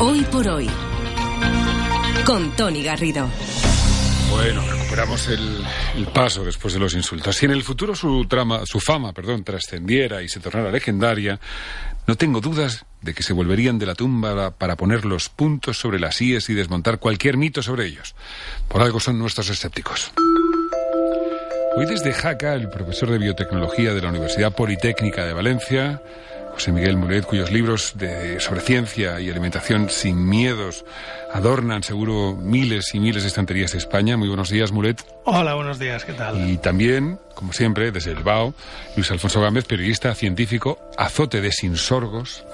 Hoy 0.00 0.22
por 0.24 0.48
hoy. 0.48 0.68
Con 2.26 2.50
Tony 2.56 2.82
Garrido. 2.82 3.28
Bueno, 4.30 4.62
recuperamos 4.68 5.28
el, 5.28 6.06
paso 6.12 6.44
después 6.44 6.74
de 6.74 6.80
los 6.80 6.94
insultos. 6.94 7.36
Si 7.36 7.46
en 7.46 7.52
el 7.52 7.62
futuro 7.62 7.94
su 7.94 8.26
trama, 8.26 8.66
su 8.66 8.80
fama, 8.80 9.12
perdón, 9.12 9.44
trascendiera 9.44 10.20
y 10.20 10.28
se 10.28 10.40
tornara 10.40 10.72
legendaria, 10.72 11.38
no 12.08 12.16
tengo 12.16 12.40
dudas 12.40 12.84
de 13.02 13.14
que 13.14 13.22
se 13.22 13.32
volverían 13.32 13.78
de 13.78 13.86
la 13.86 13.94
tumba 13.94 14.50
para 14.50 14.76
poner 14.76 15.04
los 15.04 15.28
puntos 15.28 15.78
sobre 15.78 16.00
las 16.00 16.20
íes 16.20 16.50
y 16.50 16.54
desmontar 16.54 16.98
cualquier 16.98 17.36
mito 17.36 17.62
sobre 17.62 17.86
ellos. 17.86 18.16
Por 18.68 18.82
algo 18.82 18.98
son 18.98 19.18
nuestros 19.18 19.48
escépticos. 19.48 20.12
Hoy 21.76 21.86
desde 21.86 22.12
Jaca, 22.12 22.54
el 22.54 22.68
profesor 22.68 23.10
de 23.10 23.18
biotecnología 23.18 23.94
de 23.94 24.02
la 24.02 24.08
Universidad 24.08 24.54
Politécnica 24.54 25.24
de 25.24 25.32
Valencia, 25.32 26.02
José 26.54 26.70
Miguel 26.70 26.96
Mulet, 26.96 27.26
cuyos 27.26 27.50
libros 27.50 27.94
de, 27.96 28.38
sobre 28.38 28.60
ciencia 28.60 29.18
y 29.18 29.28
alimentación 29.28 29.90
sin 29.90 30.28
miedos 30.28 30.84
adornan 31.32 31.82
seguro 31.82 32.36
miles 32.36 32.94
y 32.94 33.00
miles 33.00 33.24
de 33.24 33.28
estanterías 33.28 33.72
de 33.72 33.78
España. 33.78 34.16
Muy 34.16 34.28
buenos 34.28 34.50
días, 34.50 34.70
Mulet. 34.70 35.04
Hola, 35.24 35.54
buenos 35.54 35.80
días, 35.80 36.04
¿qué 36.04 36.12
tal? 36.12 36.48
Y 36.48 36.58
también, 36.58 37.18
como 37.34 37.52
siempre, 37.52 37.90
desde 37.90 38.12
el 38.12 38.22
BAO, 38.22 38.54
Luis 38.94 39.10
Alfonso 39.10 39.40
Gámez, 39.40 39.64
periodista 39.64 40.14
científico, 40.14 40.78
azote 40.96 41.40
de 41.40 41.50
Sinsorgos. 41.50 42.44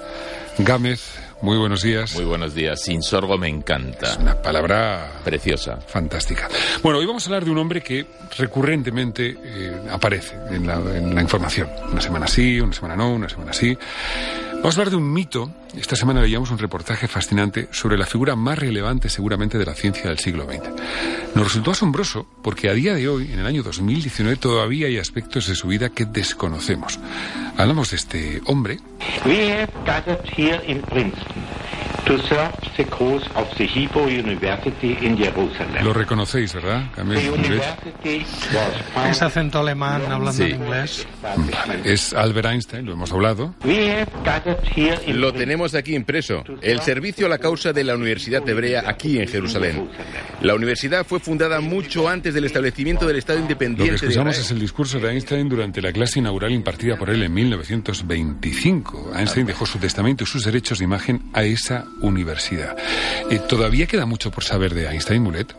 Gámez, 0.57 1.19
muy 1.41 1.57
buenos 1.57 1.81
días. 1.81 2.15
Muy 2.15 2.25
buenos 2.25 2.53
días. 2.53 2.81
Sin 2.81 3.01
sorgo 3.01 3.37
me 3.37 3.47
encanta. 3.47 4.11
Es 4.11 4.17
una 4.17 4.41
palabra 4.41 5.21
preciosa. 5.23 5.77
Fantástica. 5.77 6.47
Bueno, 6.83 6.99
hoy 6.99 7.05
vamos 7.05 7.25
a 7.25 7.29
hablar 7.29 7.45
de 7.45 7.51
un 7.51 7.57
hombre 7.57 7.81
que 7.81 8.05
recurrentemente 8.37 9.37
eh, 9.43 9.81
aparece 9.89 10.35
en 10.49 10.67
la, 10.67 10.75
en 10.75 11.15
la, 11.15 11.21
información. 11.21 11.69
Una 11.91 12.01
semana 12.01 12.27
sí, 12.27 12.59
una 12.59 12.73
semana 12.73 12.95
no, 12.95 13.13
una 13.13 13.29
semana 13.29 13.53
sí. 13.53 13.77
Vamos 14.61 14.77
a 14.77 14.81
hablar 14.81 14.91
de 14.91 14.97
un 14.97 15.11
mito. 15.11 15.49
Esta 15.75 15.95
semana 15.95 16.21
veíamos 16.21 16.51
un 16.51 16.59
reportaje 16.59 17.07
fascinante 17.07 17.67
sobre 17.71 17.97
la 17.97 18.05
figura 18.05 18.35
más 18.35 18.59
relevante 18.59 19.09
seguramente 19.09 19.57
de 19.57 19.65
la 19.65 19.73
ciencia 19.73 20.03
del 20.03 20.19
siglo 20.19 20.45
XX. 20.45 20.69
Nos 21.33 21.45
resultó 21.45 21.71
asombroso 21.71 22.27
porque 22.43 22.69
a 22.69 22.73
día 22.73 22.93
de 22.93 23.09
hoy, 23.09 23.31
en 23.33 23.39
el 23.39 23.47
año 23.47 23.63
2019, 23.63 24.37
todavía 24.37 24.85
hay 24.85 24.99
aspectos 24.99 25.47
de 25.47 25.55
su 25.55 25.67
vida 25.67 25.89
que 25.89 26.05
desconocemos. 26.05 26.99
Hablamos 27.57 27.89
de 27.89 27.97
este 27.97 28.41
hombre. 28.45 28.77
To 32.05 32.17
serve 32.27 32.51
the 32.77 32.85
cause 32.85 33.23
of 33.35 33.47
the 33.57 33.65
Hebrew 33.67 34.07
University 34.07 34.97
in 35.01 35.17
Jerusalem. 35.17 35.83
Lo 35.83 35.93
reconocéis, 35.93 36.53
¿verdad? 36.53 36.83
Ese 39.09 39.25
acento 39.25 39.59
alemán 39.59 40.01
hablando 40.03 40.31
Sí. 40.33 40.43
en 40.51 40.61
inglés. 40.61 41.07
Es 41.83 42.13
Albert 42.13 42.47
Einstein, 42.47 42.85
lo 42.85 42.93
hemos 42.93 43.11
hablado. 43.11 43.53
Lo 45.07 45.33
tenemos 45.33 45.75
aquí 45.75 45.95
impreso. 45.95 46.43
El 46.61 46.81
servicio 46.81 47.25
a 47.25 47.29
la 47.29 47.37
causa 47.37 47.73
de 47.73 47.83
la 47.83 47.95
Universidad 47.95 48.47
Hebrea 48.47 48.83
aquí 48.87 49.19
en 49.19 49.27
Jerusalén. 49.27 49.89
La 50.41 50.55
universidad 50.55 51.05
fue 51.05 51.19
fundada 51.19 51.59
mucho 51.61 52.07
antes 52.09 52.33
del 52.33 52.45
establecimiento 52.45 53.05
del 53.05 53.17
Estado 53.17 53.39
Lo 53.39 53.45
que 53.47 53.51
independiente 53.53 53.91
de 53.91 53.95
escuchamos 53.95 54.33
Israel. 54.33 54.45
es 54.45 54.51
el 54.51 54.59
discurso 54.59 54.99
de 54.99 55.11
Einstein 55.11 55.47
durante 55.49 55.81
la 55.81 55.91
clase 55.91 56.19
inaugural 56.19 56.51
impartida 56.51 56.97
por 56.97 57.09
él 57.09 57.21
en 57.23 57.33
1925. 57.33 59.11
Einstein 59.15 59.45
dejó 59.45 59.65
su 59.65 59.77
testamento 59.79 60.23
y 60.23 60.27
sus 60.27 60.43
derechos 60.45 60.79
de 60.79 60.85
imagen 60.85 61.21
a 61.33 61.43
esa 61.43 61.85
universidad. 62.01 62.75
Eh, 63.29 63.39
Todavía 63.39 63.87
queda 63.87 64.05
mucho 64.05 64.31
por 64.31 64.43
saber 64.43 64.73
de 64.73 64.87
Einstein, 64.87 65.23
Mulet. 65.23 65.55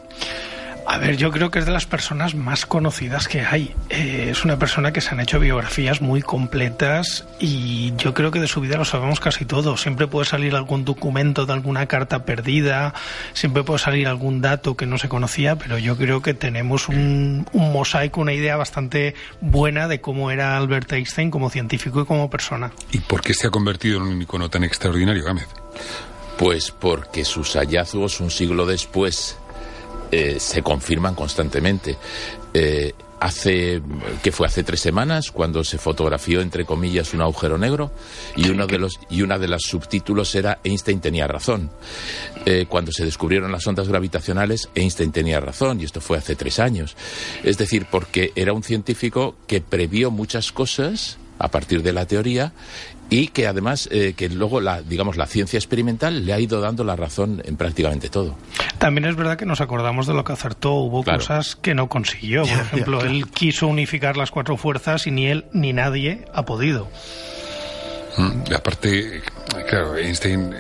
A 0.85 0.99
ver, 0.99 1.17
yo 1.17 1.31
creo 1.31 1.51
que 1.51 1.61
es 1.61 1.67
de 1.67 1.71
las 1.71 1.87
personas 1.87 2.35
más 2.35 2.67
conocidas 2.67 3.29
que 3.29 3.41
hay. 3.41 3.75
Eh, 3.89 4.29
es 4.31 4.45
una 4.45 4.59
persona 4.59 4.93
que 4.93 5.01
se 5.01 5.11
han 5.11 5.21
hecho 5.21 5.39
biografías 5.39 6.01
muy 6.01 6.23
completas 6.23 7.25
y 7.39 7.95
yo 7.97 8.15
creo 8.15 8.33
que 8.33 8.41
de 8.41 8.49
su 8.49 8.61
vida 8.61 8.77
lo 8.77 8.85
sabemos 8.85 9.21
casi 9.21 9.45
todo. 9.45 9.77
Siempre 9.77 10.09
puede 10.09 10.27
salir 10.27 10.57
algún 10.57 10.85
documento 10.85 11.47
de 11.47 11.53
alguna 11.53 11.87
carta 11.87 12.25
perdida, 12.25 12.95
siempre 13.33 13.63
puede 13.63 13.79
salir 13.79 14.09
algún 14.09 14.41
dato 14.41 14.77
que 14.77 14.87
no 14.87 14.99
se 14.99 15.09
conocía, 15.09 15.57
pero 15.57 15.79
yo 15.79 15.97
creo 15.97 16.21
que 16.21 16.35
tenemos 16.35 16.89
un, 16.89 17.47
un 17.53 17.73
mosaico, 17.73 18.21
una 18.21 18.33
idea 18.33 18.57
bastante 18.57 19.15
buena 19.41 19.87
de 19.87 20.01
cómo 20.01 20.33
era 20.33 20.57
Albert 20.57 20.93
Einstein 20.93 21.31
como 21.31 21.49
científico 21.49 22.03
y 22.03 22.07
como 22.07 22.29
persona. 22.29 22.73
¿Y 22.91 22.99
por 22.99 23.21
qué 23.23 23.35
se 23.35 23.47
ha 23.47 23.51
convertido 23.51 23.99
en 23.99 24.09
un 24.09 24.23
icono 24.23 24.51
tan 24.51 24.65
extraordinario, 24.65 25.25
Gámez? 25.25 25.47
Pues 26.39 26.71
porque 26.71 27.25
sus 27.25 27.55
hallazgos 27.55 28.21
un 28.21 28.31
siglo 28.31 28.67
después 28.67 29.37
eh, 30.11 30.39
se 30.39 30.63
confirman 30.63 31.15
constantemente. 31.15 31.97
Eh, 32.53 32.93
hace 33.23 33.81
que 34.23 34.33
fue 34.33 34.49
hace 34.49 34.65
tres 34.65 34.81
semanas 34.81 35.31
cuando 35.31 35.63
se 35.63 35.79
fotografió 35.79 36.41
entre 36.41 36.65
comillas 36.65 37.15
un 37.15 37.23
agujero 37.23 37.57
negro 37.57 37.93
y 38.35 38.51
uno 38.51 38.67
de 38.67 38.79
los 38.79 38.99
y 39.09 39.23
una 39.23 39.39
de 39.39 39.47
las 39.47 39.63
subtítulos 39.63 40.35
era 40.35 40.59
Einstein 40.65 41.01
tenía 41.01 41.29
razón. 41.29 41.71
Eh, 42.45 42.67
cuando 42.69 42.91
se 42.91 43.05
descubrieron 43.05 43.53
las 43.53 43.67
ondas 43.67 43.87
gravitacionales 43.87 44.69
Einstein 44.75 45.13
tenía 45.13 45.39
razón 45.39 45.81
y 45.81 45.85
esto 45.85 46.01
fue 46.01 46.19
hace 46.19 46.35
tres 46.35 46.59
años. 46.59 46.97
Es 47.45 47.59
decir 47.59 47.87
porque 47.91 48.33
era 48.35 48.53
un 48.53 48.65
científico 48.65 49.37
que 49.47 49.61
previó 49.61 50.11
muchas 50.11 50.51
cosas 50.51 51.17
a 51.39 51.49
partir 51.49 51.83
de 51.83 51.93
la 51.93 52.07
teoría 52.07 52.53
y 53.13 53.29
que 53.29 53.47
además 53.47 53.89
eh, 53.93 54.15
que 54.17 54.29
luego 54.31 54.61
la 54.61 54.81
digamos 54.81 55.17
la 55.19 55.27
ciencia 55.27 55.59
experimental 55.59 56.25
le 56.25 56.33
ha 56.33 56.41
ido 56.41 56.61
dando 56.61 56.83
la 56.83 56.97
razón 56.97 57.43
en 57.45 57.57
prácticamente 57.57 58.09
todo 58.09 58.37
También 58.79 59.05
es 59.05 59.17
verdad 59.17 59.37
que 59.37 59.45
nos 59.45 59.61
acordamos 59.61 60.07
de 60.07 60.15
lo 60.15 60.25
que 60.25 60.33
acertó. 60.33 60.73
Hubo 60.75 61.03
Claro. 61.05 61.19
cosas 61.19 61.55
que 61.57 61.75
no 61.75 61.89
consiguió. 61.89 62.43
Por 62.43 62.51
ejemplo, 62.51 63.01
él 63.05 63.27
quiso 63.29 63.67
unificar 63.69 64.17
las 64.17 64.31
cuatro 64.31 64.57
fuerzas 64.57 65.07
y 65.07 65.11
ni 65.11 65.27
él 65.27 65.45
ni 65.53 65.73
nadie 65.73 66.25
ha 66.33 66.45
podido. 66.45 66.89
Mm, 68.17 68.51
y 68.51 68.55
aparte, 68.55 69.23
claro, 69.69 69.97
Einstein, 69.97 70.55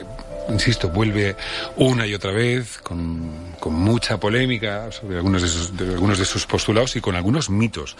insisto, 0.48 0.88
vuelve 0.88 1.36
una 1.76 2.06
y 2.06 2.14
otra 2.14 2.32
vez 2.32 2.78
con, 2.78 3.54
con 3.58 3.74
mucha 3.74 4.18
polémica 4.18 4.90
sobre 4.92 5.16
algunos 5.16 5.42
de, 5.42 5.48
sus, 5.48 5.76
de 5.76 5.94
algunos 5.94 6.18
de 6.18 6.24
sus 6.24 6.46
postulados 6.46 6.96
y 6.96 7.00
con 7.00 7.14
algunos 7.16 7.50
mitos. 7.50 7.96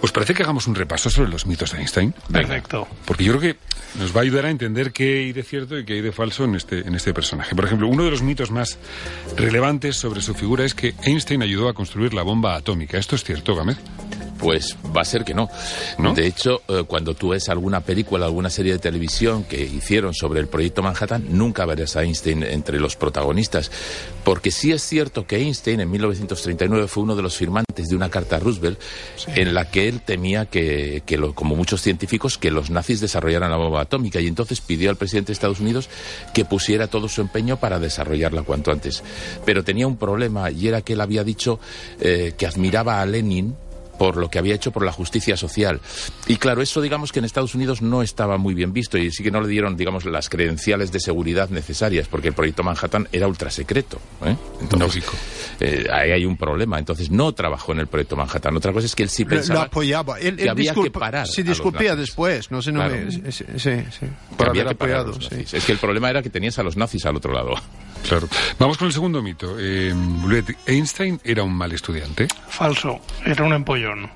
¿Os 0.00 0.12
parece 0.12 0.34
que 0.34 0.42
hagamos 0.42 0.66
un 0.66 0.74
repaso 0.74 1.10
sobre 1.10 1.30
los 1.30 1.46
mitos 1.46 1.72
de 1.72 1.78
Einstein? 1.78 2.14
Perfecto. 2.30 2.86
Porque 3.04 3.24
yo 3.24 3.38
creo 3.38 3.52
que 3.54 3.58
nos 3.98 4.14
va 4.14 4.20
a 4.20 4.22
ayudar 4.22 4.46
a 4.46 4.50
entender 4.50 4.92
qué 4.92 5.18
hay 5.18 5.32
de 5.32 5.42
cierto 5.42 5.78
y 5.78 5.84
qué 5.84 5.94
hay 5.94 6.00
de 6.02 6.12
falso 6.12 6.44
en 6.44 6.54
este, 6.54 6.80
en 6.86 6.94
este 6.94 7.14
personaje. 7.14 7.54
Por 7.54 7.64
ejemplo, 7.64 7.88
uno 7.88 8.04
de 8.04 8.10
los 8.10 8.22
mitos 8.22 8.50
más 8.50 8.78
relevantes 9.36 9.96
sobre 9.96 10.20
su 10.20 10.34
figura 10.34 10.64
es 10.64 10.74
que 10.74 10.94
Einstein 11.02 11.42
ayudó 11.42 11.68
a 11.68 11.74
construir 11.74 12.14
la 12.14 12.22
bomba 12.22 12.54
atómica. 12.56 12.98
¿Esto 12.98 13.16
es 13.16 13.24
cierto, 13.24 13.54
Gámez? 13.54 13.78
Pues 14.38 14.76
va 14.96 15.00
a 15.00 15.04
ser 15.04 15.24
que 15.24 15.34
no. 15.34 15.48
¿No? 15.98 16.14
De 16.14 16.26
hecho, 16.26 16.62
eh, 16.68 16.84
cuando 16.86 17.14
tú 17.14 17.30
ves 17.30 17.48
alguna 17.48 17.80
película, 17.80 18.26
alguna 18.26 18.50
serie 18.50 18.72
de 18.72 18.78
televisión 18.78 19.44
que 19.44 19.60
hicieron 19.62 20.14
sobre 20.14 20.38
el 20.40 20.46
proyecto 20.46 20.80
Manhattan, 20.82 21.24
nunca 21.30 21.66
verás 21.66 21.96
a 21.96 22.02
Einstein 22.04 22.44
entre 22.44 22.78
los 22.78 22.94
protagonistas. 22.96 23.70
Porque 24.24 24.50
sí 24.50 24.70
es 24.72 24.82
cierto 24.82 25.26
que 25.26 25.36
Einstein 25.38 25.80
en 25.80 25.90
1939 25.90 26.86
fue 26.86 27.02
uno 27.02 27.16
de 27.16 27.22
los 27.22 27.36
firmantes 27.36 27.88
de 27.88 27.96
una 27.96 28.10
carta 28.10 28.36
a 28.36 28.38
Roosevelt 28.38 28.78
en 29.34 29.54
la 29.54 29.70
que 29.70 29.88
él 29.88 30.00
temía 30.02 30.46
que, 30.46 31.02
que 31.04 31.16
lo- 31.16 31.34
como 31.34 31.56
muchos 31.56 31.82
científicos, 31.82 32.38
que 32.38 32.50
los 32.50 32.70
nazis 32.70 33.00
desarrollaran 33.00 33.50
la 33.50 33.56
bomba 33.56 33.80
atómica 33.82 34.20
y 34.20 34.26
entonces 34.28 34.60
pidió 34.60 34.90
al 34.90 34.96
presidente 34.96 35.28
de 35.28 35.32
Estados 35.32 35.60
Unidos 35.60 35.88
que 36.34 36.44
pusiera 36.44 36.86
todo 36.86 37.08
su 37.08 37.20
empeño 37.22 37.58
para 37.58 37.78
desarrollarla 37.80 38.42
cuanto 38.42 38.70
antes. 38.70 39.02
Pero 39.44 39.64
tenía 39.64 39.86
un 39.86 39.96
problema 39.96 40.50
y 40.50 40.68
era 40.68 40.82
que 40.82 40.92
él 40.92 41.00
había 41.00 41.24
dicho 41.24 41.58
eh, 42.00 42.34
que 42.38 42.46
admiraba 42.46 43.00
a 43.00 43.06
Lenin 43.06 43.54
por 43.98 44.16
lo 44.16 44.30
que 44.30 44.38
había 44.38 44.54
hecho 44.54 44.70
por 44.70 44.84
la 44.84 44.92
justicia 44.92 45.36
social. 45.36 45.80
Y 46.26 46.36
claro, 46.36 46.62
eso 46.62 46.80
digamos 46.80 47.12
que 47.12 47.18
en 47.18 47.24
Estados 47.24 47.54
Unidos 47.54 47.82
no 47.82 48.02
estaba 48.02 48.38
muy 48.38 48.54
bien 48.54 48.72
visto 48.72 48.96
y 48.96 49.10
sí 49.10 49.22
que 49.22 49.30
no 49.30 49.40
le 49.40 49.48
dieron, 49.48 49.76
digamos, 49.76 50.04
las 50.04 50.28
credenciales 50.28 50.92
de 50.92 51.00
seguridad 51.00 51.50
necesarias, 51.50 52.06
porque 52.08 52.28
el 52.28 52.34
proyecto 52.34 52.62
Manhattan 52.62 53.08
era 53.12 53.26
ultra 53.28 53.50
secreto. 53.50 53.98
Lógico. 54.78 55.12
eh, 55.60 55.86
ahí 55.92 56.12
hay 56.12 56.24
un 56.24 56.36
problema. 56.36 56.78
Entonces 56.78 57.10
no 57.10 57.32
trabajó 57.32 57.72
en 57.72 57.80
el 57.80 57.86
proyecto 57.88 58.16
Manhattan. 58.16 58.56
Otra 58.56 58.72
cosa 58.72 58.86
es 58.86 58.94
que 58.94 59.02
él 59.02 59.08
sí 59.08 59.24
pensaba 59.24 59.60
lo 59.60 59.66
apoyaba. 59.66 60.18
Él, 60.20 60.36
que 60.36 60.42
él 60.44 60.48
había 60.50 60.72
disculpa- 60.72 60.84
que 60.84 60.90
parar. 60.90 61.26
Se 61.26 61.42
disculpía 61.42 61.96
después, 61.96 62.50
no 62.50 62.62
sé, 62.62 62.70
no 62.72 62.80
Claro. 62.80 62.96
me- 63.04 63.10
sí, 63.10 63.22
sí, 63.32 63.44
sí, 63.58 63.70
Que 63.70 64.36
por 64.36 64.48
había 64.50 64.64
que 64.64 64.70
apoyado. 64.70 65.12
sí. 65.20 65.44
Es 65.52 65.64
que 65.64 65.72
el 65.72 65.78
problema 65.78 66.08
era 66.10 66.22
que 66.22 66.30
tenías 66.30 66.58
a 66.58 66.62
los 66.62 66.76
nazis 66.76 67.04
al 67.06 67.16
otro 67.16 67.32
lado. 67.32 67.54
Claro. 68.06 68.28
Vamos 68.58 68.78
con 68.78 68.86
el 68.86 68.92
segundo 68.92 69.22
mito. 69.22 69.56
Eh, 69.58 69.94
Einstein 70.66 71.20
era 71.24 71.42
un 71.42 71.54
mal 71.54 71.72
estudiante. 71.72 72.28
Falso, 72.48 73.00
era 73.24 73.44
un 73.44 73.52
empollón. 73.52 74.10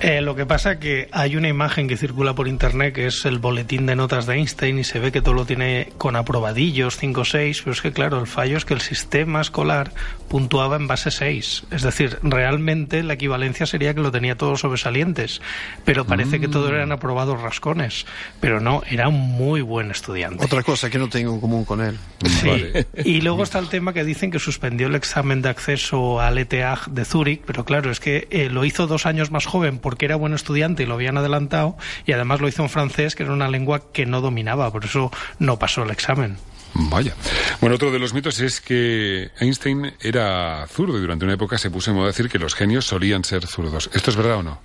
Eh, 0.00 0.20
lo 0.20 0.36
que 0.36 0.46
pasa 0.46 0.78
que 0.78 1.08
hay 1.12 1.36
una 1.36 1.48
imagen 1.48 1.88
que 1.88 1.96
circula 1.96 2.34
por 2.34 2.48
internet 2.48 2.94
que 2.94 3.06
es 3.06 3.24
el 3.24 3.38
boletín 3.38 3.86
de 3.86 3.96
notas 3.96 4.26
de 4.26 4.34
Einstein 4.34 4.78
y 4.78 4.84
se 4.84 4.98
ve 4.98 5.12
que 5.12 5.22
todo 5.22 5.34
lo 5.34 5.46
tiene 5.46 5.92
con 5.98 6.16
aprobadillos 6.16 6.96
5 6.96 7.20
o 7.20 7.24
6, 7.24 7.62
pero 7.62 7.72
es 7.72 7.80
que 7.80 7.92
claro, 7.92 8.20
el 8.20 8.26
fallo 8.26 8.56
es 8.56 8.64
que 8.64 8.74
el 8.74 8.80
sistema 8.80 9.40
escolar 9.40 9.92
puntuaba 10.28 10.76
en 10.76 10.86
base 10.86 11.10
6. 11.10 11.64
Es 11.70 11.82
decir, 11.82 12.18
realmente 12.22 13.02
la 13.02 13.14
equivalencia 13.14 13.66
sería 13.66 13.94
que 13.94 14.00
lo 14.00 14.10
tenía 14.10 14.36
todos 14.36 14.60
sobresalientes, 14.60 15.40
pero 15.84 16.04
parece 16.04 16.40
que 16.40 16.48
todo 16.48 16.68
eran 16.68 16.92
aprobados 16.92 17.40
rascones. 17.40 18.06
Pero 18.40 18.60
no, 18.60 18.82
era 18.90 19.08
un 19.08 19.20
muy 19.20 19.60
buen 19.60 19.90
estudiante. 19.90 20.44
Otra 20.44 20.62
cosa 20.62 20.90
que 20.90 20.98
no 20.98 21.08
tengo 21.08 21.34
en 21.34 21.40
común 21.40 21.64
con 21.64 21.80
él. 21.80 21.98
Sí. 22.24 22.48
Vale. 22.48 22.86
Y 23.04 23.20
luego 23.20 23.42
está 23.42 23.58
el 23.58 23.68
tema 23.68 23.92
que 23.92 24.04
dicen 24.04 24.30
que 24.30 24.38
suspendió 24.38 24.88
el 24.88 24.94
examen 24.94 25.42
de 25.42 25.48
acceso 25.48 26.20
al 26.20 26.38
ETH 26.38 26.86
de 26.90 27.04
Zúrich, 27.04 27.42
pero 27.46 27.64
claro, 27.64 27.90
es 27.90 28.00
que 28.00 28.26
eh, 28.30 28.48
lo 28.50 28.64
hizo 28.64 28.86
dos 28.86 29.06
años 29.06 29.30
más 29.30 29.35
joven 29.44 29.78
porque 29.78 30.06
era 30.06 30.16
buen 30.16 30.32
estudiante 30.32 30.84
y 30.84 30.86
lo 30.86 30.94
habían 30.94 31.18
adelantado, 31.18 31.76
y 32.06 32.12
además 32.12 32.40
lo 32.40 32.48
hizo 32.48 32.62
en 32.62 32.70
francés, 32.70 33.14
que 33.14 33.24
era 33.24 33.32
una 33.32 33.48
lengua 33.48 33.92
que 33.92 34.06
no 34.06 34.22
dominaba, 34.22 34.72
por 34.72 34.84
eso 34.86 35.10
no 35.38 35.58
pasó 35.58 35.82
el 35.82 35.90
examen. 35.90 36.38
Vaya. 36.74 37.14
Bueno, 37.60 37.76
otro 37.76 37.90
de 37.90 37.98
los 37.98 38.12
mitos 38.12 38.40
es 38.40 38.60
que 38.60 39.30
Einstein 39.40 39.94
era 40.00 40.66
zurdo 40.68 40.98
y 40.98 41.00
durante 41.00 41.24
una 41.24 41.34
época 41.34 41.58
se 41.58 41.70
puso 41.70 41.90
en 41.90 41.96
moda 41.96 42.08
decir 42.08 42.28
que 42.28 42.38
los 42.38 42.54
genios 42.54 42.86
solían 42.86 43.24
ser 43.24 43.46
zurdos. 43.46 43.90
¿Esto 43.92 44.10
es 44.10 44.16
verdad 44.16 44.38
o 44.38 44.42
no? 44.42 44.60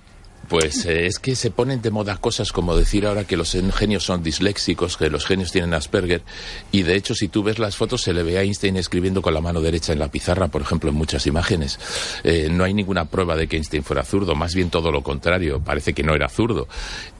Pues 0.48 0.84
eh, 0.86 1.06
es 1.06 1.18
que 1.18 1.34
se 1.36 1.50
ponen 1.50 1.80
de 1.82 1.90
moda 1.90 2.16
cosas 2.16 2.52
como 2.52 2.76
decir 2.76 3.06
ahora 3.06 3.24
que 3.24 3.36
los 3.36 3.56
genios 3.74 4.04
son 4.04 4.22
disléxicos, 4.22 4.96
que 4.96 5.08
los 5.08 5.24
genios 5.24 5.52
tienen 5.52 5.74
Asperger, 5.74 6.22
y 6.70 6.82
de 6.82 6.96
hecho 6.96 7.14
si 7.14 7.28
tú 7.28 7.42
ves 7.42 7.58
las 7.58 7.76
fotos 7.76 8.02
se 8.02 8.12
le 8.12 8.22
ve 8.22 8.38
a 8.38 8.42
Einstein 8.42 8.76
escribiendo 8.76 9.22
con 9.22 9.34
la 9.34 9.40
mano 9.40 9.60
derecha 9.60 9.92
en 9.92 9.98
la 9.98 10.08
pizarra, 10.08 10.48
por 10.48 10.62
ejemplo, 10.62 10.90
en 10.90 10.96
muchas 10.96 11.26
imágenes. 11.26 11.78
Eh, 12.24 12.48
no 12.50 12.64
hay 12.64 12.74
ninguna 12.74 13.06
prueba 13.06 13.36
de 13.36 13.46
que 13.46 13.56
Einstein 13.56 13.84
fuera 13.84 14.04
zurdo, 14.04 14.34
más 14.34 14.54
bien 14.54 14.70
todo 14.70 14.90
lo 14.90 15.02
contrario, 15.02 15.60
parece 15.60 15.92
que 15.92 16.02
no 16.02 16.14
era 16.14 16.28
zurdo. 16.28 16.68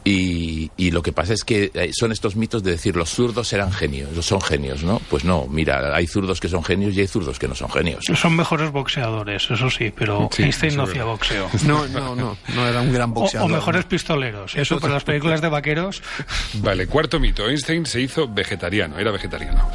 Y, 0.04 0.70
y 0.76 0.90
lo 0.90 1.00
que 1.02 1.12
pasa 1.12 1.32
es 1.32 1.44
que 1.44 1.70
eh, 1.74 1.90
son 1.92 2.10
estos 2.10 2.34
mitos 2.34 2.64
de 2.64 2.72
decir 2.72 2.96
los 2.96 3.10
zurdos 3.10 3.52
eran 3.52 3.72
genios, 3.72 4.08
son 4.24 4.40
genios, 4.40 4.82
¿no? 4.82 5.00
Pues 5.08 5.24
no, 5.24 5.46
mira, 5.48 5.94
hay 5.94 6.08
zurdos 6.08 6.40
que 6.40 6.48
son 6.48 6.64
genios 6.64 6.94
y 6.96 7.00
hay 7.00 7.06
zurdos 7.06 7.38
que 7.38 7.46
no 7.46 7.54
son 7.54 7.70
genios. 7.70 8.04
Son 8.14 8.34
mejores 8.34 8.72
boxeadores, 8.72 9.48
eso 9.48 9.70
sí, 9.70 9.92
pero 9.96 10.28
Sí, 10.32 10.42
Einstein 10.42 10.76
no 10.76 10.84
hacía 10.84 11.04
boxeo. 11.04 11.48
No, 11.64 11.86
no, 11.88 12.16
no, 12.16 12.36
no 12.54 12.66
era 12.66 12.80
un 12.80 12.92
gran 12.92 13.11
O, 13.12 13.20
boxeador. 13.20 13.50
o 13.50 13.54
mejores 13.54 13.84
pistoleros. 13.84 14.54
Eso 14.56 14.80
para 14.80 14.94
las 14.94 15.04
películas 15.04 15.40
de 15.40 15.48
vaqueros. 15.48 16.02
Vale, 16.54 16.86
cuarto 16.86 17.20
mito. 17.20 17.48
Einstein 17.48 17.86
se 17.86 18.00
hizo 18.00 18.28
vegetariano, 18.28 18.98
era 18.98 19.10
vegetariano. 19.10 19.68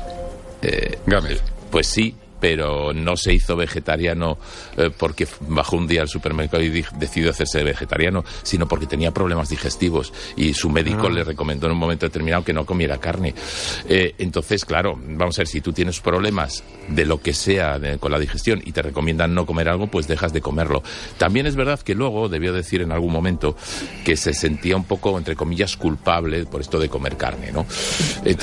Eh, 0.62 1.00
Gámez. 1.06 1.42
Pues 1.72 1.88
sí, 1.88 2.16
pero 2.40 2.94
no 2.94 3.18
se 3.18 3.34
hizo 3.34 3.56
vegetariano 3.56 4.38
eh, 4.78 4.90
porque 4.96 5.28
bajó 5.42 5.78
un 5.78 5.88
día 5.88 6.02
al 6.02 6.08
supermercado 6.08 6.64
y 6.64 6.70
di- 6.70 6.86
decidió 6.98 7.32
hacerse 7.32 7.64
vegetariano, 7.64 8.24
sino 8.44 8.68
porque 8.68 8.86
tenía 8.86 9.12
problemas 9.12 9.50
digestivos 9.50 10.14
y 10.36 10.54
su 10.54 10.70
médico 10.70 11.10
le 11.10 11.24
recomendó 11.24 11.68
en 11.68 11.74
un 11.74 11.80
momento 11.80 12.06
determinado 12.06 12.44
que 12.44 12.54
no 12.54 12.66
comiera 12.66 12.98
carne. 13.00 13.34
Eh, 13.90 14.14
entonces, 14.18 14.66
claro, 14.66 15.00
vamos 15.08 15.38
a 15.38 15.42
ver, 15.42 15.48
si 15.48 15.62
tú 15.62 15.74
tienes 15.74 16.00
problemas 16.00 16.64
de 16.88 17.06
lo 17.06 17.22
que 17.22 17.34
sea 17.34 17.80
de- 17.80 17.98
con 17.98 18.12
la 18.12 18.20
digestión 18.20 18.62
y 18.66 18.72
te 18.72 18.82
recomiendan 18.82 19.34
no 19.34 19.46
comer 19.46 19.70
algo, 19.70 19.88
pues 19.88 20.08
dejas 20.08 20.34
de 20.34 20.42
comerlo. 20.42 20.84
También 21.18 21.46
es 21.48 21.56
verdad 21.56 21.80
que 21.82 21.96
luego 21.96 22.30
debió 22.30 22.54
decir 22.54 22.82
en 22.82 22.92
algún 22.92 23.12
momento 23.12 23.56
que 24.06 24.16
se 24.16 24.34
sentía 24.34 24.76
un 24.76 24.84
poco, 24.86 25.18
entre 25.18 25.36
comillas, 25.36 25.76
culpable 25.78 26.46
por 26.46 26.62
esto 26.62 26.80
de 26.80 26.90
comer 26.90 27.18
carne, 27.18 27.52
¿no? 27.52 27.66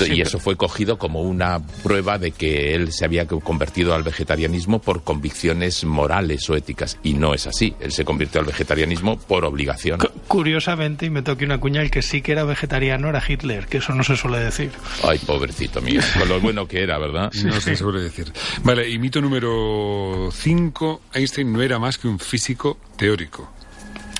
Y 0.05 0.21
eso 0.21 0.39
fue 0.39 0.55
cogido 0.55 0.97
como 0.97 1.21
una 1.21 1.61
prueba 1.83 2.17
de 2.17 2.31
que 2.31 2.75
él 2.75 2.91
se 2.91 3.05
había 3.05 3.25
convertido 3.27 3.84
al 3.93 4.03
vegetarianismo 4.03 4.79
por 4.81 5.03
convicciones 5.03 5.83
morales 5.83 6.49
o 6.49 6.55
éticas. 6.55 6.97
Y 7.03 7.13
no 7.13 7.33
es 7.33 7.45
así. 7.47 7.75
Él 7.79 7.91
se 7.91 8.05
convirtió 8.05 8.39
al 8.41 8.47
vegetarianismo 8.47 9.17
por 9.17 9.45
obligación. 9.45 9.99
Cu- 9.99 10.09
Curiosamente, 10.27 11.05
y 11.05 11.09
me 11.09 11.21
toque 11.21 11.45
una 11.45 11.59
cuña, 11.59 11.81
el 11.81 11.91
que 11.91 12.01
sí 12.01 12.21
que 12.21 12.31
era 12.31 12.43
vegetariano 12.43 13.09
era 13.09 13.21
Hitler, 13.27 13.67
que 13.67 13.77
eso 13.77 13.93
no 13.93 14.03
se 14.03 14.15
suele 14.15 14.39
decir. 14.39 14.71
Ay, 15.03 15.19
pobrecito 15.19 15.81
mío. 15.81 16.01
Con 16.17 16.29
lo 16.29 16.39
bueno 16.41 16.67
que 16.67 16.81
era, 16.81 16.97
¿verdad? 16.97 17.31
No 17.43 17.59
se 17.61 17.75
suele 17.75 18.01
decir. 18.01 18.31
Vale, 18.63 18.89
y 18.89 18.97
mito 18.99 19.21
número 19.21 20.29
5. 20.31 21.01
Einstein 21.13 21.51
no 21.53 21.61
era 21.61 21.79
más 21.79 21.97
que 21.97 22.07
un 22.07 22.19
físico 22.19 22.77
teórico. 22.97 23.51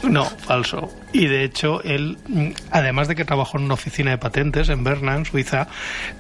No, 0.16 0.26
falso. 0.26 0.90
Y 1.14 1.28
de 1.28 1.44
hecho, 1.44 1.82
él, 1.84 2.18
mm, 2.28 2.50
además 2.72 3.08
de 3.08 3.16
que 3.16 3.26
trabajó 3.26 3.58
en 3.58 3.66
una 3.66 3.74
oficina 3.74 4.12
de 4.12 4.18
patentes 4.18 4.70
en 4.70 4.84
Berna, 4.84 5.24
Suiza, 5.26 5.68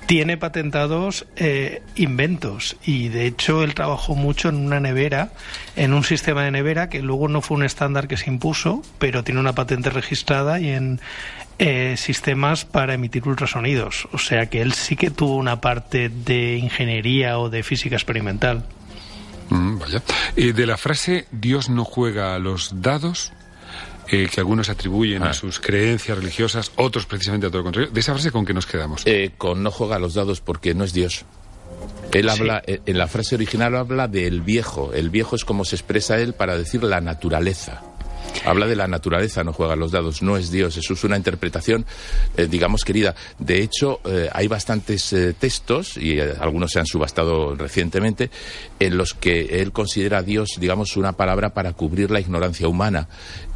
tiene 0.05 0.37
patentados 0.37 1.25
eh, 1.35 1.81
inventos. 1.95 2.77
Y 2.83 3.09
de 3.09 3.27
hecho, 3.27 3.63
él 3.63 3.73
trabajó 3.75 4.15
mucho 4.15 4.49
en 4.49 4.55
una 4.55 4.79
nevera, 4.79 5.31
en 5.75 5.93
un 5.93 6.03
sistema 6.03 6.43
de 6.43 6.51
nevera 6.51 6.89
que 6.89 7.01
luego 7.01 7.27
no 7.27 7.41
fue 7.41 7.57
un 7.57 7.63
estándar 7.63 8.07
que 8.07 8.17
se 8.17 8.29
impuso, 8.29 8.81
pero 8.99 9.23
tiene 9.23 9.39
una 9.39 9.53
patente 9.53 9.89
registrada 9.89 10.59
y 10.59 10.69
en 10.69 10.99
eh, 11.59 11.95
sistemas 11.97 12.65
para 12.65 12.95
emitir 12.95 13.27
ultrasonidos. 13.27 14.07
O 14.11 14.17
sea 14.17 14.47
que 14.47 14.61
él 14.61 14.73
sí 14.73 14.95
que 14.95 15.11
tuvo 15.11 15.35
una 15.35 15.61
parte 15.61 16.09
de 16.09 16.57
ingeniería 16.57 17.39
o 17.39 17.49
de 17.49 17.63
física 17.63 17.95
experimental. 17.95 18.65
Mm, 19.49 19.77
vaya. 19.77 20.01
Eh, 20.35 20.53
de 20.53 20.65
la 20.65 20.77
frase 20.77 21.27
Dios 21.31 21.69
no 21.69 21.85
juega 21.85 22.35
a 22.35 22.39
los 22.39 22.81
dados, 22.81 23.31
eh, 24.09 24.27
que 24.31 24.39
algunos 24.39 24.69
atribuyen 24.69 25.23
a 25.23 25.31
Ah. 25.31 25.33
sus 25.33 25.59
creencias 25.59 26.17
religiosas, 26.17 26.71
otros 26.75 27.05
precisamente 27.05 27.47
a 27.47 27.49
todo 27.49 27.59
lo 27.59 27.63
contrario. 27.65 27.89
De 27.91 27.99
esa 27.99 28.13
frase 28.13 28.31
con 28.31 28.45
que 28.45 28.53
nos 28.53 28.65
quedamos. 28.65 29.01
Eh, 29.05 29.31
con 29.37 29.63
no 29.63 29.71
juega 29.71 29.95
a 29.95 29.99
los 29.99 30.13
dados 30.13 30.41
porque 30.41 30.73
no 30.73 30.83
es 30.83 30.93
Dios. 30.93 31.25
Él 32.11 32.29
habla, 32.29 32.61
eh, 32.65 32.79
en 32.85 32.97
la 32.97 33.07
frase 33.07 33.35
original 33.35 33.75
habla 33.75 34.07
del 34.07 34.41
viejo. 34.41 34.93
El 34.93 35.09
viejo 35.09 35.35
es 35.35 35.43
como 35.43 35.65
se 35.65 35.75
expresa 35.75 36.17
él 36.19 36.33
para 36.33 36.57
decir 36.57 36.83
la 36.83 37.01
naturaleza. 37.01 37.81
Habla 38.45 38.67
de 38.67 38.75
la 38.75 38.87
naturaleza, 38.87 39.43
no 39.43 39.53
juega 39.53 39.75
los 39.75 39.91
dados, 39.91 40.21
no 40.21 40.37
es 40.37 40.51
Dios. 40.51 40.77
Eso 40.77 40.93
es 40.93 41.03
una 41.03 41.17
interpretación, 41.17 41.85
eh, 42.37 42.47
digamos, 42.47 42.83
querida. 42.83 43.15
De 43.39 43.61
hecho, 43.61 43.99
eh, 44.05 44.29
hay 44.31 44.47
bastantes 44.47 45.11
eh, 45.13 45.33
textos, 45.33 45.97
y 45.97 46.19
algunos 46.19 46.71
se 46.71 46.79
han 46.79 46.85
subastado 46.85 47.55
recientemente, 47.55 48.29
en 48.79 48.97
los 48.97 49.13
que 49.13 49.61
él 49.61 49.71
considera 49.71 50.19
a 50.19 50.23
Dios, 50.23 50.57
digamos, 50.59 50.97
una 50.97 51.13
palabra 51.13 51.53
para 51.53 51.73
cubrir 51.73 52.11
la 52.11 52.19
ignorancia 52.19 52.67
humana 52.67 53.07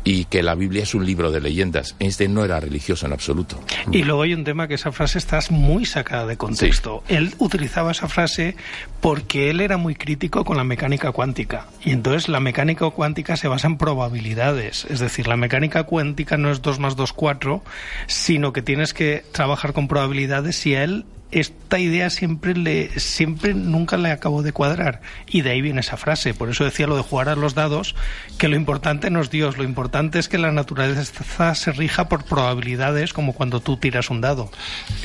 y 0.03 0.25
que 0.25 0.44
la 0.44 0.56
Biblia 0.56 0.83
es 0.83 0.95
un 0.95 1.06
libro 1.06 1.31
de 1.31 1.41
leyendas. 1.41 1.95
Einstein 2.00 2.33
no 2.33 2.45
era 2.45 2.59
religioso 2.59 3.06
en 3.06 3.13
absoluto. 3.13 3.59
Y 3.91 4.03
luego 4.03 4.24
hay 4.24 4.33
un 4.33 4.44
tema 4.44 4.68
que 4.68 4.75
esa 4.75 4.91
frase 4.91 5.18
está 5.18 5.39
muy 5.50 5.86
sacada 5.86 6.25
de 6.25 6.38
contexto. 6.38 7.03
Él 7.07 7.33
utilizaba 7.38 7.91
esa 7.91 8.07
frase 8.07 8.56
porque 9.01 9.50
él 9.50 9.62
era 9.62 9.77
muy 9.77 9.95
crítico 9.95 10.44
con 10.45 10.57
la 10.57 10.63
mecánica 10.63 11.12
cuántica. 11.12 11.68
Y 11.83 11.91
entonces 11.91 12.30
la 12.30 12.39
mecánica 12.39 12.89
cuántica 12.89 13.38
se 13.38 13.47
basa 13.47 13.68
en 13.68 13.77
probabilidades. 13.77 14.79
Es 14.86 15.00
decir, 15.00 15.28
la 15.28 15.38
mecánica 15.38 15.84
cuántica 15.84 16.38
no 16.38 16.52
es 16.52 16.62
2 16.62 16.80
más 16.80 16.96
2, 16.96 17.14
4, 17.14 17.64
sino 18.08 18.54
que 18.54 18.62
tienes 18.62 18.94
que 18.94 19.24
trabajar 19.31 19.74
con 19.74 19.88
probabilidades 19.88 20.66
y 20.66 20.76
a 20.76 20.84
él 20.84 21.06
esta 21.31 21.78
idea 21.78 22.10
siempre 22.10 22.56
le 22.56 23.00
siempre 23.00 23.54
nunca 23.54 23.98
le 23.98 24.12
acabó 24.12 24.42
de 24.42 24.52
cuadrar. 24.52 25.02
Y 25.28 25.42
de 25.42 25.52
ahí 25.52 25.62
viene 25.62 25.81
esa 25.81 25.98
frase. 25.98 26.34
Por 26.34 26.50
eso 26.50 26.64
decía 26.64 26.88
lo 26.88 26.98
de 26.98 27.04
jugar 27.04 27.30
a 27.30 27.36
los 27.36 27.54
dados 27.54 27.96
que 28.38 28.48
lo 28.48 28.56
importante 28.56 29.10
no 29.10 29.22
es 29.22 29.30
Dios 29.30 29.58
lo 29.58 29.64
importante 29.64 30.20
es 30.20 30.28
que 30.28 30.38
la 30.38 30.52
naturaleza 30.52 31.56
se 31.56 31.72
rija 31.72 32.10
por 32.10 32.24
probabilidades 32.24 33.14
como 33.14 33.34
cuando 33.34 33.60
tú 33.60 33.78
tiras 33.78 34.10
un 34.10 34.22
dado. 34.22 34.52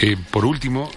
Eh, 0.00 0.16
por 0.30 0.44
último, 0.44 0.90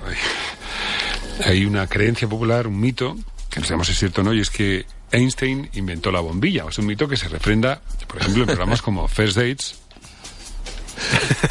hay 1.46 1.66
una 1.66 1.88
creencia 1.88 2.28
popular, 2.28 2.68
un 2.68 2.80
mito, 2.80 3.18
que 3.50 3.60
no 3.60 3.66
sabemos 3.66 3.88
si 3.88 3.94
es 3.94 4.00
cierto 4.00 4.22
o 4.22 4.24
no, 4.24 4.34
y 4.34 4.40
es 4.40 4.50
que 4.50 4.86
Einstein 5.12 5.70
inventó 5.74 6.12
la 6.12 6.20
bombilla. 6.20 6.66
Es 6.70 6.78
un 6.78 6.86
mito 6.86 7.08
que 7.08 7.16
se 7.18 7.28
refrenda, 7.30 7.82
por 8.08 8.20
ejemplo, 8.22 8.44
en 8.44 8.48
programas 8.48 8.82
como 8.82 9.08
First 9.08 9.38
Dates. 9.38 9.76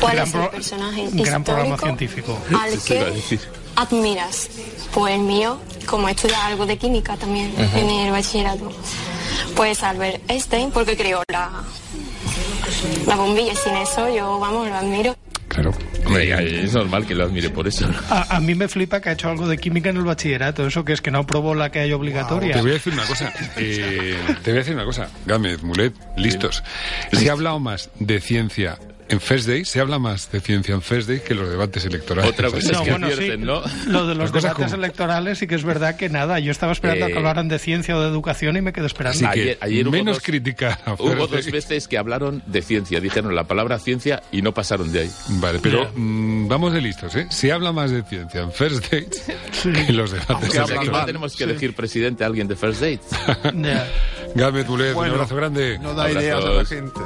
¿Cuál 0.01 0.17
Gran 0.17 0.29
es 0.29 0.35
el 0.35 0.41
pro- 0.41 0.51
personaje 0.51 1.09
gran 1.13 1.45
programa 1.45 1.79
científico. 1.79 2.37
al 2.59 2.83
que 2.83 3.25
admiras? 3.77 4.49
Pues 4.93 5.15
el 5.15 5.21
mío, 5.21 5.59
como 5.87 6.09
he 6.09 6.13
estudiado 6.13 6.43
algo 6.45 6.67
de 6.67 6.77
química 6.77 7.17
también 7.17 7.55
en 7.75 7.89
el 7.89 8.11
bachillerato, 8.11 8.71
pues 9.55 9.83
Albert 9.85 10.29
Einstein, 10.29 10.71
porque 10.73 10.97
creó 10.97 11.23
la, 11.29 11.63
la 13.07 13.15
bombilla. 13.17 13.55
Sin 13.55 13.75
eso 13.77 14.09
yo, 14.15 14.39
vamos, 14.41 14.69
lo 14.69 14.75
admiro. 14.75 15.17
Claro. 15.57 15.73
Hombre, 16.05 16.65
es 16.65 16.75
normal 16.75 17.07
que 17.07 17.15
lo 17.15 17.25
admire 17.25 17.49
por 17.49 17.67
eso. 17.67 17.89
a, 18.11 18.37
a 18.37 18.41
mí 18.41 18.55
me 18.55 18.69
flipa 18.69 19.01
que 19.01 19.09
ha 19.09 19.13
hecho 19.13 19.31
algo 19.31 19.49
de 19.49 19.57
química 19.57 19.89
en 19.89 19.97
el 19.97 20.05
bachillerato 20.05 20.67
eso 20.67 20.85
que 20.85 20.93
es 20.93 21.01
que 21.01 21.11
no 21.11 21.21
aprobó 21.21 21.55
la 21.55 21.71
que 21.71 21.79
hay 21.81 21.93
obligatoria 21.93 22.53
Te 22.55 22.61
voy 22.61 22.73
a 22.73 22.75
decir 22.75 22.93
una 22.93 23.07
cosa. 23.07 23.33
eh, 23.57 24.17
te 24.43 24.51
voy 24.51 24.59
a 24.59 24.61
decir 24.61 24.75
una 24.75 24.85
cosa. 24.85 25.09
Gámez, 25.25 25.63
Mulet, 25.63 25.95
listos. 26.19 26.63
Se 27.11 27.31
ha 27.31 27.33
hablado 27.33 27.59
más 27.59 27.89
de 27.99 28.21
ciencia 28.21 28.79
en 29.09 29.21
First 29.21 29.47
Day, 29.49 29.65
se 29.65 29.81
habla 29.81 29.99
más 29.99 30.31
de 30.33 30.41
ciencia 30.41 30.75
en 30.75 30.83
First 30.83 31.09
Day 31.09 31.21
que 31.21 31.33
en 31.35 31.41
los 31.41 31.49
debates 31.51 31.85
electorales. 31.85 32.31
Otra 32.33 32.51
cosa 32.51 32.59
es 32.73 32.79
que 32.81 32.91
acierten, 32.91 33.45
¿no? 33.45 33.63
Lo 33.87 34.07
de 34.07 34.15
los 34.15 34.33
debates 34.33 34.53
como- 34.65 34.75
electorales 34.75 35.39
sí 35.39 35.47
que 35.47 35.55
es 35.55 35.65
verdad 35.65 35.97
que 35.97 36.09
nada. 36.09 36.39
Yo 36.41 36.51
estaba 36.51 36.73
esperando 36.73 37.05
a 37.05 37.09
Eh, 37.09 37.13
que 37.13 37.19
hablaran 37.19 37.49
de 37.49 37.59
ciencia 37.59 37.97
o 37.97 38.01
de 38.01 38.09
educación 38.09 38.57
y 38.57 38.63
me 38.63 38.73
quedo 38.73 38.87
esperando. 38.87 39.17
Así 39.19 39.25
que 39.35 39.41
Ayer- 39.43 39.59
ayer 39.61 39.85
hubo 39.87 39.93
menos 39.93 40.17
dos- 40.17 40.23
criticar 40.25 40.79
a 40.85 40.95
Hubo 40.95 41.27
dos 41.27 41.51
veces 41.51 41.89
que 41.89 41.99
hablaron 41.99 42.43
de 42.47 42.63
ciencia, 42.63 43.01
dijeron 43.01 43.35
la 43.35 43.45
palabra 43.45 43.79
ciencia 43.79 44.23
y 44.33 44.43
no 44.43 44.53
pasaron 44.53 44.91
de 44.93 45.01
ahí. 45.03 45.11
Vale, 45.29 45.59
pero 45.63 45.85
Ya. 45.85 45.91
mm, 45.95 46.49
vamos 46.49 46.73
de 46.73 46.81
listos, 46.81 47.15
¿eh? 47.17 47.27
Se 47.31 47.53
habla 47.53 47.73
más 47.73 47.91
de 47.91 48.03
ciencia 48.03 48.41
en 48.43 48.53
First 48.53 48.83
Dates 48.85 49.23
que 49.63 49.69
en 49.69 49.97
los 49.97 50.11
debates 50.11 50.49
O 50.49 50.53
sea, 50.53 50.65
electorales. 50.65 51.07
tenemos 51.07 51.37
que 51.37 51.45
elegir 51.45 51.75
presidente 51.75 52.25
a 52.25 52.27
alguien 52.27 52.49
de 52.49 52.57
First 52.57 52.81
Dates. 52.81 53.07
Ya. 53.55 53.87
Gámez, 54.35 54.69
Mulet, 54.69 54.93
Bueno, 54.93 55.15
un 55.15 55.19
abrazo 55.21 55.37
grande. 55.37 55.79
No 55.79 55.95
da 55.95 56.05
Abrazos. 56.05 56.23
ideas 56.23 56.45
a 56.45 56.49
la 56.51 56.65
gente. 56.65 57.01